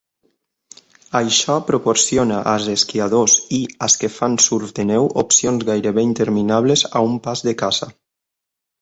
[1.19, 7.07] Això proporciona als esquiadors i als que fan surf de neu opcions gairebé interminables a
[7.13, 7.95] un pas de casa.